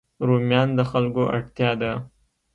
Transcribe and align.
رومیان 0.27 0.69
د 0.77 0.79
خلکو 0.91 1.23
اړتیا 1.35 1.71
ده 1.81 1.91